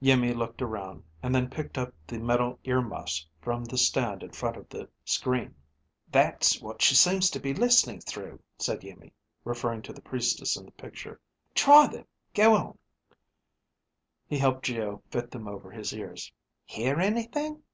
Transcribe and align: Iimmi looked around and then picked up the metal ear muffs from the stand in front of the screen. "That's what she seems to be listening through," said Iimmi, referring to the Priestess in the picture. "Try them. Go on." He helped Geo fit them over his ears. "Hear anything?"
Iimmi 0.00 0.32
looked 0.32 0.62
around 0.62 1.02
and 1.24 1.34
then 1.34 1.50
picked 1.50 1.76
up 1.76 1.92
the 2.06 2.20
metal 2.20 2.56
ear 2.62 2.80
muffs 2.80 3.26
from 3.40 3.64
the 3.64 3.76
stand 3.76 4.22
in 4.22 4.30
front 4.30 4.56
of 4.56 4.68
the 4.68 4.88
screen. 5.04 5.56
"That's 6.08 6.60
what 6.60 6.80
she 6.80 6.94
seems 6.94 7.28
to 7.30 7.40
be 7.40 7.52
listening 7.52 7.98
through," 7.98 8.40
said 8.58 8.84
Iimmi, 8.84 9.12
referring 9.42 9.82
to 9.82 9.92
the 9.92 10.00
Priestess 10.00 10.56
in 10.56 10.66
the 10.66 10.70
picture. 10.70 11.20
"Try 11.52 11.88
them. 11.88 12.06
Go 12.32 12.54
on." 12.54 12.78
He 14.28 14.38
helped 14.38 14.66
Geo 14.66 15.02
fit 15.10 15.32
them 15.32 15.48
over 15.48 15.72
his 15.72 15.92
ears. 15.92 16.32
"Hear 16.64 17.00
anything?" 17.00 17.64